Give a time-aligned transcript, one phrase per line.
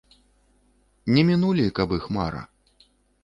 [1.17, 2.43] Не мінулі, каб іх мара.